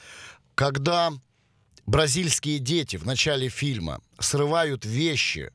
[0.61, 1.11] когда
[1.87, 5.51] бразильские дети в начале фильма срывают вещи,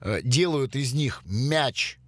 [0.00, 1.98] э, делают из них мяч,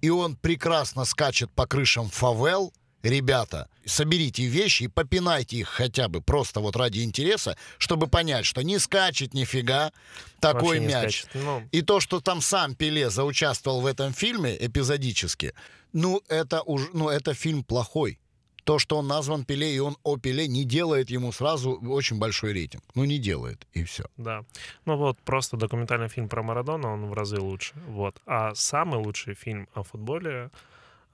[0.00, 2.72] и он прекрасно скачет по крышам фавел,
[3.04, 8.62] ребята, соберите вещи и попинайте их хотя бы просто вот ради интереса, чтобы понять, что
[8.62, 9.92] не скачет нифига
[10.40, 11.24] такой мяч.
[11.34, 11.62] Ну...
[11.70, 15.54] И то, что там сам Пеле заучаствовал в этом фильме эпизодически,
[15.92, 18.18] ну это, уж, ну, это фильм плохой
[18.64, 22.52] то, что он назван Пеле, и он о Пеле, не делает ему сразу очень большой
[22.52, 22.82] рейтинг.
[22.94, 24.04] Ну, не делает, и все.
[24.16, 24.44] Да.
[24.84, 27.74] Ну вот, просто документальный фильм про Марадона, он в разы лучше.
[27.88, 28.20] Вот.
[28.26, 30.50] А самый лучший фильм о футболе,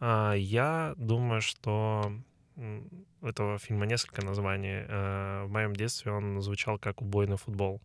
[0.00, 2.12] а, я думаю, что
[3.22, 4.84] этого фильма несколько названий.
[4.88, 7.80] А, в моем детстве он звучал как «Убойный футбол».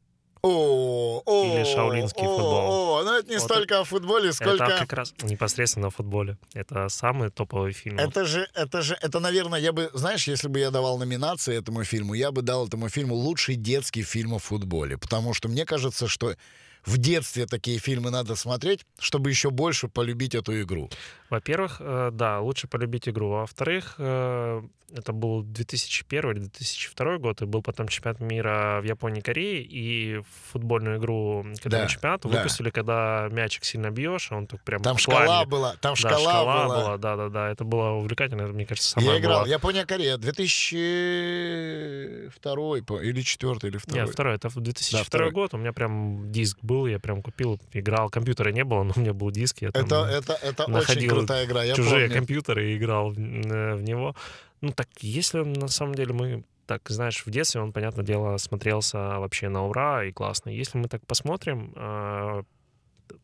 [0.46, 2.98] О, о, Или шаулинский о, футбол.
[2.98, 4.66] О, ну это не вот столько это, о футболе, сколько...
[4.66, 6.38] Это как раз непосредственно о футболе.
[6.54, 7.98] Это самый топовый фильм.
[7.98, 11.86] Это же, это же, это, наверное, я бы, знаешь, если бы я давал номинации этому
[11.86, 14.98] фильму, я бы дал этому фильму лучший детский фильм о футболе.
[14.98, 16.36] Потому что мне кажется, что
[16.86, 20.90] в детстве такие фильмы надо смотреть, чтобы еще больше полюбить эту игру.
[21.30, 23.30] Во-первых, э, да, лучше полюбить игру.
[23.30, 24.62] Во-вторых, э,
[24.96, 29.62] это был 2001 или 2002 год, и был потом чемпионат мира в Японии и Корее,
[29.64, 32.38] и футбольную игру к этому да, чемпионату да.
[32.38, 36.68] выпустили, когда мячик сильно бьешь, он так прям Там шкала была, там да, шкала была.
[36.68, 36.98] была.
[36.98, 39.50] Да, да, да, это было увлекательно, мне кажется, самое Я играл, была...
[39.50, 46.32] Япония-Корея, 2002 или 4 или 2 Нет, второй, это 2002 да, год, у меня прям
[46.32, 49.72] диск был, я прям купил, играл, компьютера не было, но у меня был диск, я
[49.72, 52.16] там это, это, это очень крутая игра, я чужие помню.
[52.16, 54.16] компьютеры и играл в, э, в него.
[54.62, 58.98] Ну так, если на самом деле мы так, знаешь, в детстве он, понятное дело, смотрелся
[58.98, 60.50] вообще на ура и классно.
[60.50, 62.44] Если мы так посмотрим, а,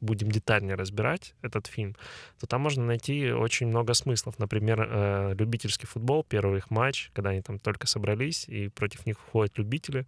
[0.02, 1.96] будем детальнее разбирать этот фильм,
[2.40, 4.40] то там можно найти очень много смыслов.
[4.40, 9.18] Например, э, любительский футбол, первый их матч, когда они там только собрались, и против них
[9.20, 10.06] входят любители,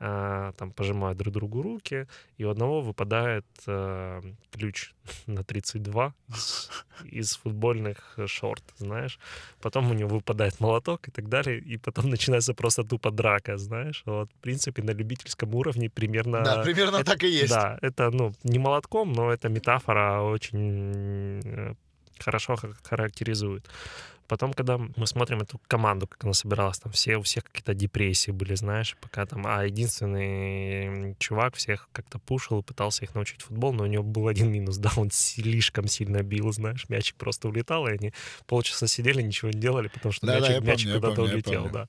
[0.00, 2.06] там пожимают друг другу руки,
[2.38, 4.92] и у одного выпадает э, ключ
[5.26, 6.70] на 32 из,
[7.04, 9.18] из футбольных шорт, знаешь.
[9.60, 14.02] Потом у него выпадает молоток и так далее, и потом начинается просто тупо драка, знаешь.
[14.06, 16.42] Вот, в принципе, на любительском уровне примерно...
[16.44, 17.50] Да, примерно это, так и есть.
[17.50, 21.74] Да, это, ну, не молотком, но это метафора очень э,
[22.18, 23.68] хорошо характеризует.
[24.30, 28.30] Потом, когда мы смотрим эту команду, как она собиралась, там все, у всех какие-то депрессии
[28.30, 33.82] были, знаешь, пока там, а единственный чувак всех как-то пушил, пытался их научить футбол, но
[33.82, 37.94] у него был один минус, да, он слишком сильно бил, знаешь, мячик просто улетал, и
[37.94, 38.12] они
[38.46, 41.68] полчаса сидели, ничего не делали, потому что да, мячик, да, мячик помню, куда-то помню, улетел,
[41.68, 41.88] да.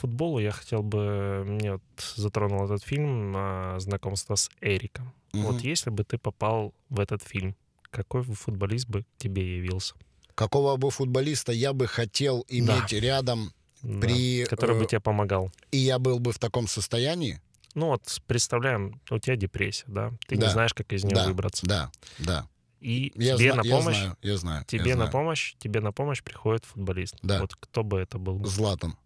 [0.00, 1.44] Футболу я хотел бы...
[1.46, 1.82] Мне вот
[2.16, 5.12] затронул этот фильм а, «Знакомство с Эриком».
[5.32, 5.42] Угу.
[5.42, 7.54] Вот если бы ты попал в этот фильм,
[7.90, 9.94] какой футболист бы тебе явился?
[10.34, 13.00] Какого бы футболиста я бы хотел иметь да.
[13.00, 14.44] рядом да, при...
[14.44, 15.52] Который бы э, тебе помогал.
[15.70, 17.40] И я был бы в таком состоянии?
[17.74, 20.12] Ну вот, представляем, у тебя депрессия, да?
[20.26, 20.46] Ты да.
[20.46, 21.26] не знаешь, как из нее да.
[21.26, 21.66] выбраться.
[21.66, 22.46] Да, да.
[22.80, 23.96] И я тебе зна- на помощь...
[23.96, 24.64] Я знаю, я знаю.
[24.66, 25.12] Тебе я на знаю.
[25.12, 27.16] помощь, тебе на помощь приходит футболист.
[27.22, 27.40] Да.
[27.40, 28.44] Вот кто бы это был?
[28.44, 28.96] Златан.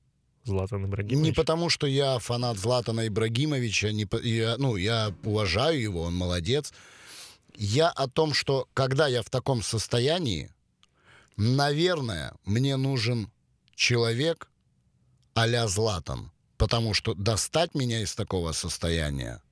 [0.45, 1.27] Златан Ибрагимович?
[1.27, 6.73] Не потому, что я фанат Златана Ибрагимовича, не, я, ну, я уважаю его, он молодец.
[7.57, 10.51] Я о том, что когда я в таком состоянии,
[11.37, 13.31] наверное, мне нужен
[13.75, 14.49] человек
[15.35, 16.31] а-ля Златан.
[16.57, 19.43] Потому что достать меня из такого состояния,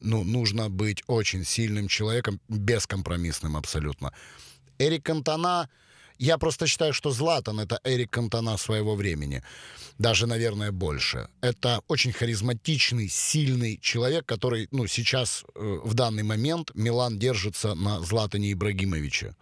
[0.00, 4.12] ну, нужно быть очень сильным человеком, бескомпромиссным абсолютно.
[4.78, 5.68] Эрик Кантона
[6.18, 9.42] я просто считаю, что Златан— это Эрик Кантона своего времени.
[9.98, 11.28] Даже, наверное, больше.
[11.40, 18.00] Это очень харизматичный, сильный человек, который, ну, сейчас, э, в данный момент, Милан держится на
[18.00, 19.34] Златане Ибрагимовиче.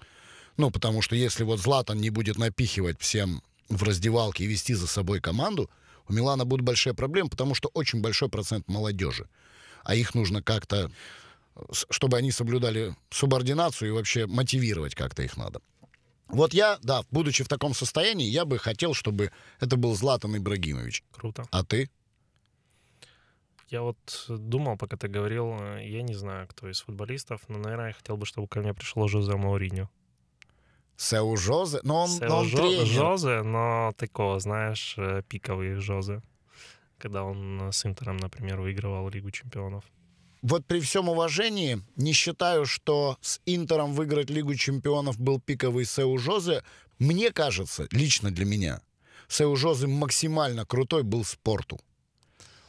[0.57, 4.87] Ну, потому что если вот Златан не будет напихивать всем в раздевалке и вести за
[4.87, 5.71] собой команду,
[6.09, 9.29] у Милана будут большие проблемы, потому что очень большой процент молодежи.
[9.85, 10.91] А их нужно как-то,
[11.91, 15.61] чтобы они соблюдали субординацию и вообще мотивировать как-то их надо.
[16.29, 21.05] Вот я, да, будучи в таком состоянии, я бы хотел, чтобы это был Златан Ибрагимович.
[21.13, 21.45] Круто.
[21.51, 21.91] А ты?
[23.69, 27.89] Я вот думал, пока ты говорил, э, я не знаю, кто из футболистов, но, наверное,
[27.89, 29.89] я хотел бы, чтобы ко мне пришел Жозе Мауриньо.
[30.97, 31.81] Сеу Жозе?
[31.83, 32.87] Но он, Сео но он Жо- тренер.
[32.87, 36.23] Жозе, но такого, знаешь, э, пиковый Жозе.
[36.99, 39.85] Когда он с Интером, например, выигрывал Лигу чемпионов.
[40.45, 46.19] Вот при всем уважении не считаю, что с Интером выиграть Лигу чемпионов был пиковый Сеу
[46.19, 46.63] Жозе.
[46.99, 48.83] Мне кажется, лично для меня,
[49.27, 51.81] Сеу Жозе максимально крутой был спорту.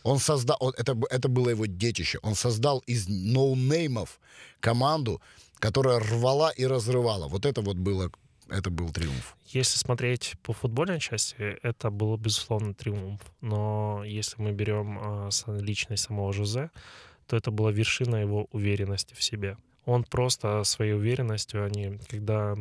[0.03, 2.19] Он создал, это, это было его детище.
[2.23, 4.21] Он создал из ноунеймов
[4.61, 5.21] команду,
[5.55, 7.27] которая рвала и разрывала.
[7.27, 8.09] Вот это вот было,
[8.47, 9.35] это был триумф.
[9.47, 13.19] Если смотреть по футбольной части, это было, безусловно, триумф.
[13.41, 16.69] Но если мы берем э, с- личность самого Жозе,
[17.27, 19.57] то это была вершина его уверенности в себе.
[19.85, 22.55] Он просто своей уверенностью, они, когда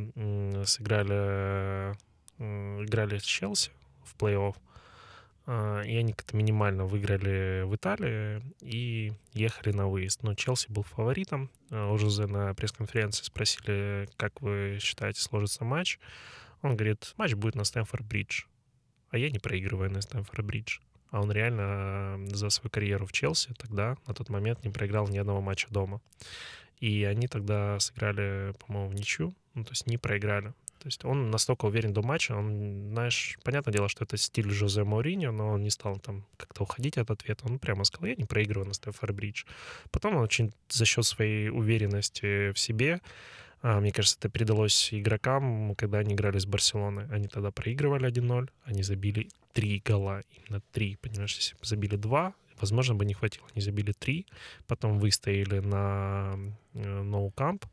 [0.65, 1.95] сыграли,
[2.39, 3.71] э, играли с Челси
[4.05, 4.55] в плей-офф,
[5.47, 10.23] э, и они как-то минимально выиграли в Италии и ехали на выезд.
[10.23, 11.51] Но Челси был фаворитом.
[11.71, 15.99] Э, У Жозе на пресс-конференции спросили, как вы считаете, сложится матч.
[16.61, 18.45] Он говорит, матч будет на Стэнфорд-Бридж.
[19.09, 20.81] А я не проигрываю на Стэнфорд-Бридж.
[21.15, 25.07] А он реально э, за свою карьеру в Челси тогда, на тот момент, не проиграл
[25.07, 26.01] ни одного матча дома.
[26.81, 30.49] И они тогда сыграли, по-моему, в ничью, ну, то есть не проиграли.
[30.81, 34.83] То есть он настолько уверен до матча, он, знаешь, понятное дело, что это стиль Жозе
[34.83, 37.47] Мауриньо, но он не стал там как-то уходить от ответа.
[37.47, 39.45] Он прямо сказал, я не проигрываю на Стэнфорд-Бридж.
[39.93, 43.01] Потом он очень за счет своей уверенности в себе
[43.65, 47.07] Мне кажется, это передалось игрокам, когда они играли с Барселоной.
[47.11, 52.35] Они тогда проигрывали 1-0, они забили три гола, именно три, понимаешь, если бы забили два,
[52.61, 53.47] возможно, бы не хватило.
[53.55, 54.27] Они забили три,
[54.67, 56.35] потом выстояли на
[56.75, 57.65] э, ноу-камп,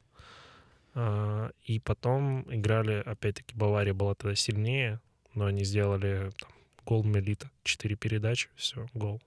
[0.93, 4.99] а, и потом играли, опять-таки, Бавария была тогда сильнее,
[5.33, 6.49] но они сделали там,
[6.85, 9.21] гол Мелита, четыре передачи, все, гол.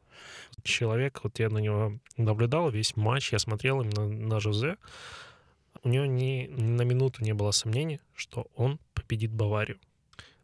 [0.63, 4.77] Человек, вот я на него наблюдал весь матч, я смотрел именно на Жозе,
[5.85, 9.79] у него ни, ни на минуту не было сомнений, что он победит Баварию.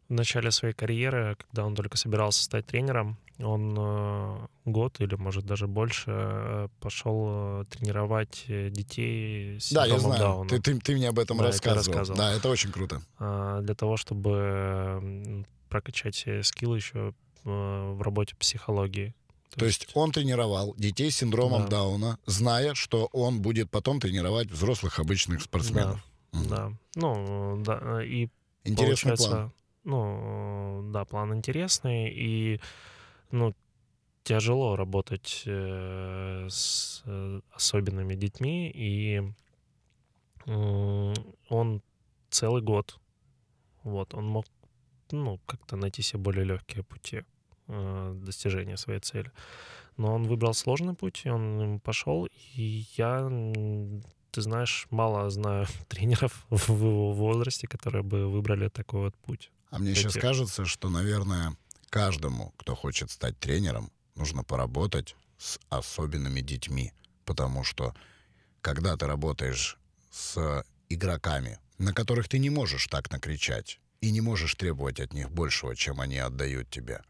[0.07, 5.45] В начале своей карьеры, когда он только собирался стать тренером, он э, год или, может,
[5.45, 10.19] даже больше э, пошел э, тренировать детей с Да, я знаю.
[10.19, 10.49] Дауна.
[10.49, 11.97] Ты, ты, ты мне об этом Да, это рассказывал.
[11.97, 12.17] рассказывал.
[12.17, 13.01] Да, это очень круто.
[13.19, 19.15] а, для того, чтобы прокачать э, скилл еще в работе психологии.
[19.55, 21.69] То есть он тренировал детей с синдромом Да.
[21.69, 26.03] Дауна, зная, что он будет потом тренировать взрослых обычных спортсменов.
[26.31, 26.47] Мгм.
[26.47, 26.71] Да.
[26.95, 28.29] Ну, да, и
[28.63, 29.51] Интересный план.
[29.83, 32.61] Ну, да, план интересный, и,
[33.31, 33.55] ну,
[34.23, 39.21] тяжело работать э, с э, особенными детьми, и
[40.45, 41.81] он
[42.29, 42.99] целый год,
[43.83, 44.45] вот, он мог,
[45.11, 47.23] ну, как-то найти себе более легкие пути
[48.23, 49.31] достижения своей цели.
[49.97, 53.29] Но он выбрал сложный путь, и он пошел, и я,
[54.31, 59.51] ты знаешь, мало знаю тренеров в его возрасте, которые бы выбрали такой вот путь.
[59.69, 61.55] А мне сейчас эти- кажется, что, наверное,
[61.89, 66.93] каждому, кто хочет стать тренером, нужно поработать с особенными детьми.
[67.25, 67.93] Потому что,
[68.61, 69.77] когда ты работаешь
[70.09, 75.31] с игроками, на которых ты не можешь так накричать и не можешь требовать от них
[75.31, 77.01] большего, чем они отдают тебе,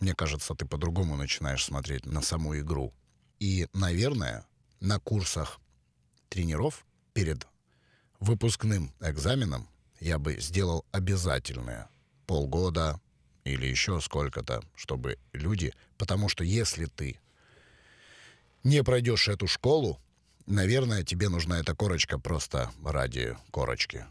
[0.00, 2.92] мне кажется, ты по-другому начинаешь смотреть на саму игру.
[3.38, 4.46] И, наверное,
[4.80, 5.60] на курсах
[6.28, 7.46] тренеров перед
[8.18, 9.68] выпускным экзаменом
[10.00, 11.88] я бы сделал обязательное
[12.26, 13.00] полгода
[13.44, 15.74] или еще сколько-то, чтобы люди...
[15.98, 17.20] Потому что если ты
[18.64, 20.00] не пройдешь эту школу,
[20.46, 24.06] наверное, тебе нужна эта корочка просто ради корочки.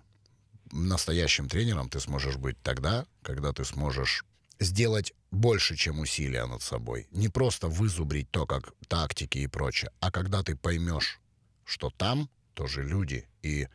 [0.71, 4.23] Настоящим тренером ты сможешь быть тогда, когда ты сможешь
[4.59, 7.07] сделать больше, чем усилия над собой.
[7.11, 11.19] Не просто вызубрить то, как тактики и прочее, а когда ты поймешь,
[11.65, 13.67] что там тоже люди, и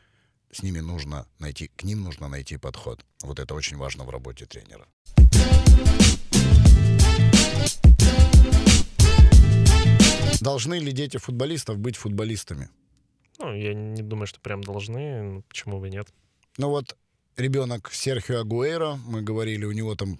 [0.53, 3.05] с ними нужно найти, к ним нужно найти подход.
[3.23, 4.87] Вот это очень важно в работе тренера.
[10.41, 12.69] Должны ли дети футболистов быть футболистами?
[13.39, 16.09] Ну, я не думаю, что прям должны, почему бы нет.
[16.59, 16.97] Ну вот
[17.37, 20.19] ребенок Серхио Агуэро, мы говорили, у него там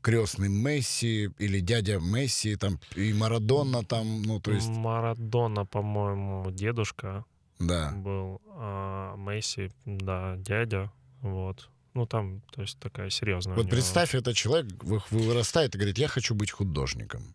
[0.00, 7.24] крестный Месси или дядя Месси, там и Марадонна там, ну то есть, Марадона, по-моему, дедушка
[7.58, 7.92] да.
[7.92, 11.68] был, а Месси, да, дядя, вот.
[11.94, 13.54] Ну, там, то есть такая серьезная.
[13.54, 17.34] Вот него- представь, этот человек вы- вы- вырастает и говорит, я хочу быть художником.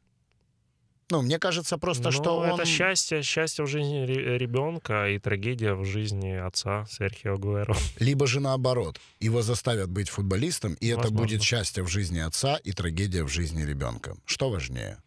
[1.10, 2.50] Ну, мне кажется просто, Ну, что он...
[2.50, 7.76] это счастье, счастье в жизни ре- ребенка и трагедия в жизни отца Серхио Гуэро.
[8.00, 11.26] Либо же наоборот, его заставят быть футболистом, и это Возможно.
[11.28, 14.18] будет счастье в жизни отца и трагедия в жизни ребенка.
[14.26, 14.98] Что важнее?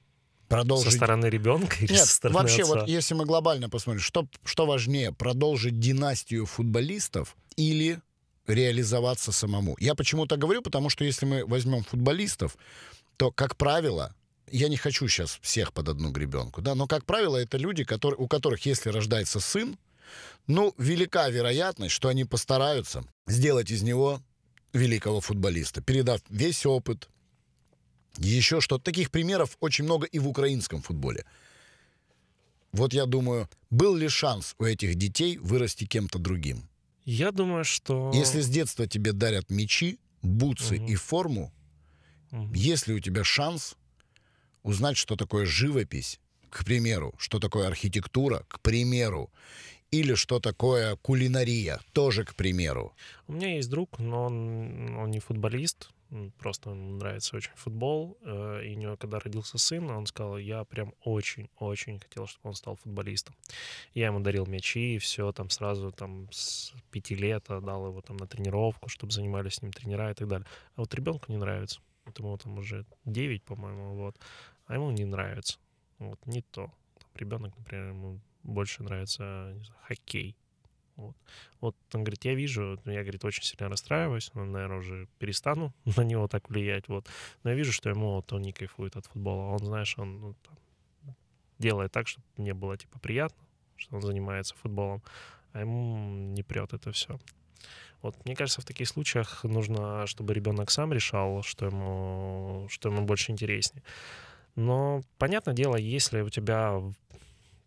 [0.48, 0.94] Со Продолжить...
[0.94, 2.74] стороны ребенка или Нет, со стороны вообще, отца?
[2.80, 8.00] вот если мы глобально посмотрим, что, что важнее, продолжить династию футболистов или
[8.46, 9.76] реализоваться самому?
[9.78, 12.56] Я почему-то говорю, потому что если мы возьмем футболистов,
[13.16, 14.14] то, как правило,
[14.52, 18.18] я не хочу сейчас всех под одну гребенку, да, но, как правило, это люди, которые,
[18.18, 19.78] у которых, если рождается сын,
[20.46, 24.20] ну, велика вероятность, что они постараются сделать из него
[24.72, 27.08] великого футболиста, передав весь опыт,
[28.18, 31.24] еще что Таких примеров очень много и в украинском футболе.
[32.72, 36.68] Вот я думаю, был ли шанс у этих детей вырасти кем-то другим?
[37.04, 38.10] Я думаю, что...
[38.14, 40.86] Если с детства тебе дарят мячи, бутсы Мгм.
[40.86, 41.52] и форму,
[42.30, 42.52] Мгм.
[42.52, 43.76] есть ли у тебя шанс
[44.62, 46.20] узнать, что такое живопись,
[46.51, 49.31] к примеру, что такое архитектура, к примеру,
[49.90, 52.94] или что такое кулинария, тоже к примеру.
[53.27, 55.90] У меня есть друг, но он, он не футболист,
[56.38, 58.18] просто ему нравится очень футбол.
[58.25, 62.55] э, И у него, когда родился сын, он сказал, я прям очень-очень хотел, чтобы он
[62.55, 63.35] стал футболистом.
[63.94, 68.16] Я ему дарил мячи, и все, там сразу там с пяти лет отдал его там
[68.16, 70.46] на тренировку, чтобы занимались с ним тренера и так далее.
[70.77, 71.81] А вот ребенку не нравится.
[72.11, 74.16] Вот ему там уже 9, по-моему, вот.
[74.66, 75.59] А ему не нравится.
[75.99, 76.73] Вот, не то.
[77.14, 80.37] Ребенок, например, ему больше нравится не знаю, хоккей.
[80.96, 81.16] Вот.
[81.61, 86.03] Вот он говорит, я вижу, я, говорит, очень сильно расстраиваюсь, но, наверное, уже перестану на
[86.03, 87.09] него так влиять, вот.
[87.44, 89.53] Но я вижу, что ему вот он не кайфует от футбола.
[89.53, 91.16] Он, знаешь, он ну, там,
[91.59, 93.44] делает так, чтобы мне было, типа, приятно,
[93.77, 95.03] что он занимается футболом,
[95.53, 97.20] а ему не прет это все.
[98.03, 103.03] Вот, мне кажется, в таких случаях нужно, чтобы ребенок сам решал, что ему, что ему
[103.03, 103.83] больше интереснее.
[104.57, 106.81] Но, понятное дело, если у тебя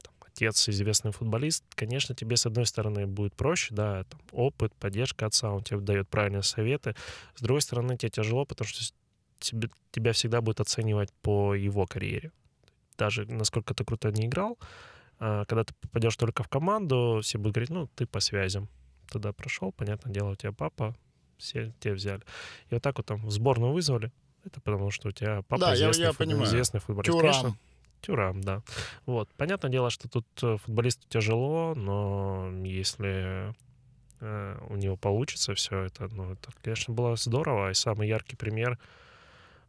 [0.01, 5.27] там, отец известный футболист, конечно, тебе, с одной стороны, будет проще, да, там, опыт, поддержка
[5.27, 6.95] отца, он тебе дает правильные советы.
[7.36, 8.84] С другой стороны, тебе тяжело, потому что
[9.39, 12.32] тебе, тебя всегда будет оценивать по его карьере.
[12.97, 14.58] Даже насколько ты круто не играл,
[15.19, 18.67] а, когда ты попадешь только в команду, все будут говорить, ну, ты по связям.
[19.13, 20.95] Туда прошел, понятное дело, у тебя папа,
[21.38, 22.21] все тебя взяли.
[22.69, 24.12] И вот так вот там в сборную вызвали.
[24.43, 26.45] Это потому, что у тебя папа Да, я- известный, я фут- понимаю.
[26.45, 27.12] известный футболист.
[27.17, 27.32] Тюрам.
[27.34, 27.58] Конечно,
[28.02, 28.62] Тюрам, да.
[29.06, 29.30] Вот.
[29.38, 33.54] Понятное дело, что тут э, футболисту тяжело, но если
[34.19, 37.69] э, у него получится все это, ну, это, конечно, было здорово.
[37.71, 38.78] И самый яркий пример,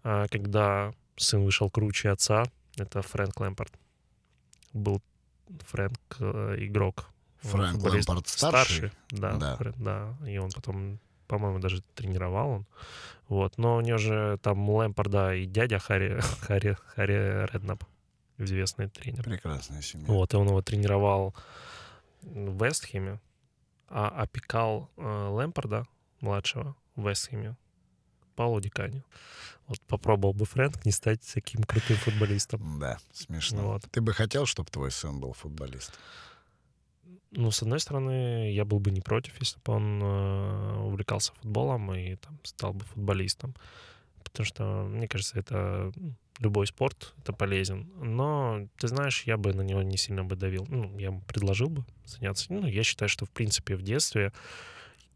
[0.02, 2.44] э, когда сын вышел круче отца,
[2.76, 3.72] это Фрэнк Лэмпорт.
[4.72, 5.00] Был
[5.68, 7.10] Фрэнк э, игрок.
[7.44, 8.92] Фрэнк футболист Лэмпорт старший?
[9.10, 9.56] Да, Да.
[9.56, 10.14] Фрэнк, да.
[10.26, 12.66] И он потом, по-моему, даже тренировал он.
[13.28, 13.58] Вот.
[13.58, 17.84] Но у него же там Лэмпорда и дядя Харри, Харри, Харри Реднап,
[18.38, 19.24] известный тренер.
[19.24, 20.06] Прекрасная семья.
[20.06, 21.34] Вот, и он его тренировал
[22.22, 23.20] в Вестхэме,
[23.88, 25.86] а опекал э, Лэмпорда,
[26.20, 27.56] младшего, в Вестхэме,
[28.34, 29.04] Паулу Дикани.
[29.66, 32.78] Вот попробовал бы Фрэнк не стать таким крутым футболистом.
[32.78, 33.62] Да, смешно.
[33.62, 33.84] Вот.
[33.90, 35.92] Ты бы хотел, чтобы твой сын был футболист?
[37.36, 41.92] Ну, с одной стороны, я был бы не против, если бы он э, увлекался футболом
[41.92, 43.54] и там, стал бы футболистом.
[44.22, 45.92] Потому что, мне кажется, это
[46.38, 47.90] любой спорт, это полезен.
[47.96, 50.66] Но, ты знаешь, я бы на него не сильно бы давил.
[50.68, 52.52] Ну, я ему предложил бы заняться.
[52.52, 54.32] Ну, я считаю, что, в принципе, в детстве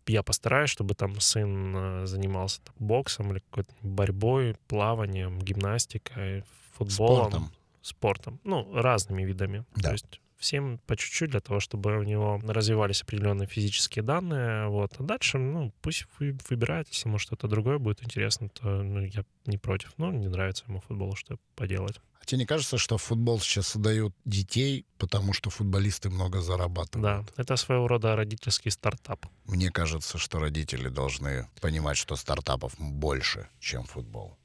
[0.07, 7.31] я постараюсь, чтобы там сын э, занимался там, боксом или какой-то борьбой, плаванием, гимнастикой, футболом
[7.31, 7.51] Спортом.
[7.83, 8.41] спортом.
[8.45, 9.65] Ну, разными видами.
[9.77, 9.89] Да.
[9.89, 14.69] То есть всем по чуть-чуть для того, чтобы у него развивались определенные физические данные.
[14.69, 14.95] Вот.
[14.99, 19.25] А дальше, ну, пусть вы- выбирает, если ему что-то другое будет интересно, то ну, я
[19.47, 19.93] не против.
[19.99, 22.01] Ну, не нравится ему футбол, что поделать.
[22.21, 27.27] А тебе не кажется, что в футбол сейчас создают детей, потому что футболисты много зарабатывают?
[27.27, 29.27] Да, это своего рода родительский стартап.
[29.47, 34.37] Мне кажется, что родители должны понимать, что стартапов больше, чем футбол.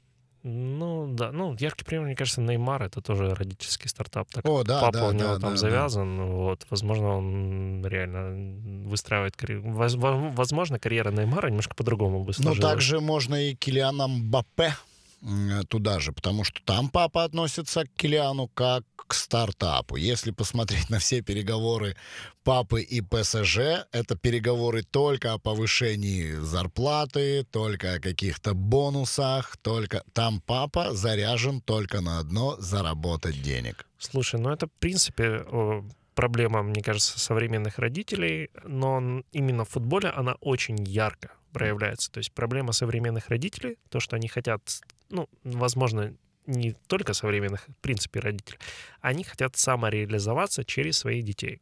[0.46, 1.32] Ну, да.
[1.32, 4.28] Ну, яркий пример, мне кажется, Неймар— это тоже родительский стартап.
[4.30, 8.86] Так О, да, папа да, у него да, там да, завязан, вот, возможно, он реально
[8.86, 9.62] выстраивает карьеру.
[9.72, 14.74] Воз- во- Возможно, карьера Неймара немножко по-другому бы Но также можно и Килиана Мбаппе
[15.68, 19.96] туда же, потому что там папа относится к Килиану как к стартапу.
[19.96, 21.96] Если посмотреть на все переговоры
[22.42, 30.40] папы и ПСЖ, это переговоры только о повышении зарплаты, только о каких-то бонусах, только там
[30.40, 33.86] папа заряжен только на одно— заработать денег.
[33.98, 35.44] Слушай, ну это, в принципе,
[36.14, 42.10] проблема, мне кажется, современных родителей, но именно в футболе она очень ярко проявляется.
[42.10, 44.60] То есть проблема современных родителей, то, что они хотят,
[45.14, 46.12] ну, возможно,
[46.46, 48.58] не только современных, в принципе, родителей,
[49.00, 51.60] они хотят самореализоваться через своих детей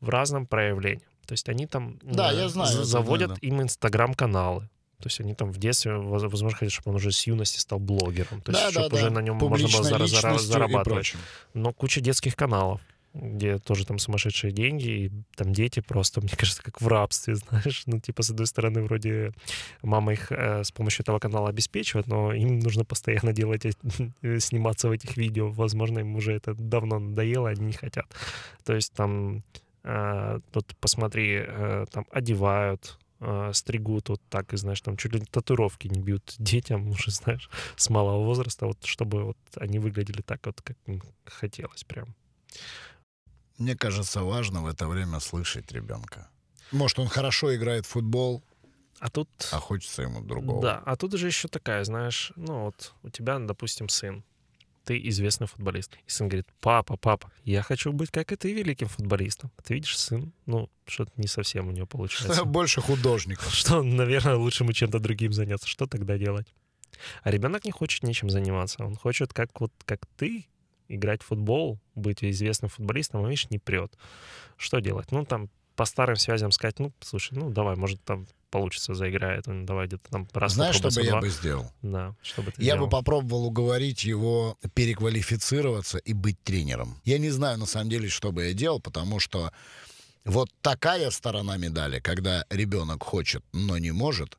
[0.00, 1.02] в разном проявлении.
[1.26, 3.40] То есть они там Да, я знаю за- это, заводят да, да.
[3.46, 4.62] им инстаграм-каналы.
[4.98, 7.78] То есть они там в детстве, воз- возможно, хотят, чтобы он уже с юности стал
[7.78, 8.40] блогером.
[8.40, 9.16] То есть, Да, да, чтобы уже да.
[9.16, 11.14] на нем можно было Публичной зара- зарабатывать.
[11.52, 12.80] Но куча детских каналов,
[13.20, 17.82] где тоже там сумасшедшие деньги, и там дети просто, мне кажется, как в рабстве, знаешь.
[17.86, 19.32] Ну, типа, с одной стороны, вроде
[19.82, 23.66] мама их э, с помощью этого канала обеспечивает, но им нужно постоянно делать,
[24.22, 25.50] э, сниматься в этих видео.
[25.50, 28.06] Возможно, им уже это давно надоело, они не хотят.
[28.64, 29.42] То есть там,
[29.84, 35.20] э, тут посмотри, э, там одевают, э, стригут вот так, и знаешь, там чуть ли
[35.20, 40.44] татуировки не бьют детям уже, знаешь, с малого возраста, вот чтобы вот они выглядели так
[40.46, 42.14] вот, как им хотелось прям.
[43.58, 46.28] Мне кажется, важно в это время слышать ребенка.
[46.72, 48.42] Может, он хорошо играет в футбол,
[48.98, 49.28] А тут...
[49.52, 50.62] а хочется ему другого.
[50.62, 54.24] Да, а тут же еще такая, знаешь, ну вот у тебя, допустим, сын,
[54.84, 55.96] ты известный футболист.
[56.06, 59.50] И сын говорит, папа, папа, я хочу быть, как и ты, великим футболистом.
[59.64, 62.44] Ты видишь, сын, ну, что-то не совсем у него получается.
[62.44, 63.52] Больше художников.
[63.52, 65.66] Что, наверное, лучше ему чем-то другим заняться.
[65.66, 66.46] Что тогда делать?
[67.22, 68.84] А ребенок не хочет ничем заниматься.
[68.84, 70.46] Он хочет, как вот как ты,
[70.88, 73.92] играть в футбол, быть известным футболистом, а видишь, не прет.
[74.56, 75.10] Что делать?
[75.12, 79.46] Ну, там, по старым связям сказать, ну, слушай, ну, давай, может, там получится, заиграет.
[79.46, 81.70] Ну, давай где-то там раз Знаешь, что бы я бы сделал?
[81.82, 82.86] Да, что бы ты Я делал?
[82.86, 87.00] бы попробовал уговорить его переквалифицироваться и быть тренером.
[87.04, 89.52] Я не знаю, на самом деле, что бы я делал, потому что
[90.24, 94.38] вот такая сторона медали, когда ребенок хочет, но не может,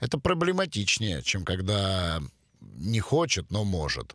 [0.00, 2.20] это проблематичнее, чем когда
[2.60, 4.14] не хочет, но может.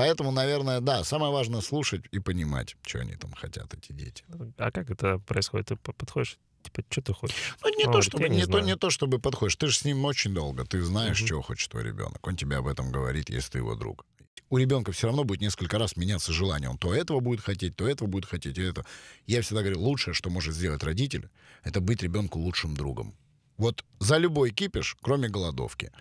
[0.00, 4.24] Поэтому, наверное, да, самое важное слушать и понимать, что они там хотят, эти дети.
[4.56, 5.68] А как это происходит?
[5.68, 7.36] Ты по- подходишь, типа, что ты хочешь?
[7.62, 8.64] Ну, не, Он то, чтобы, «Я не не, то, знаю».
[8.64, 9.56] не то, чтобы подходишь.
[9.56, 10.64] Ты же с ним очень долго.
[10.64, 11.28] Ты знаешь, Мгм.
[11.28, 12.26] чего хочет твой ребенок.
[12.26, 14.04] Он тебе об этом говорит, если ты его друг.
[14.48, 16.68] У ребенка все равно будет несколько раз меняться желание.
[16.70, 18.84] Он то этого будет хотеть, то этого будет хотеть, и это.
[19.26, 21.28] Я всегда говорю, лучшее, что может сделать родитель,
[21.62, 23.14] это быть ребенку лучшим другом.
[23.58, 25.92] Вот за любой кипиш, кроме голодовки.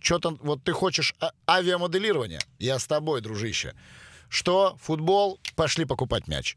[0.00, 2.40] Что-то, вот ты хочешь а- авиамоделирование?
[2.58, 3.74] Я с тобой, дружище.
[4.28, 4.76] Что?
[4.82, 5.40] Футбол?
[5.56, 6.56] Пошли покупать мяч.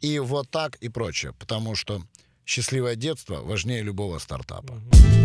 [0.00, 1.32] И вот так и прочее.
[1.38, 2.02] Потому что
[2.46, 4.74] счастливое детство важнее любого стартапа.
[4.74, 5.20] Мгм.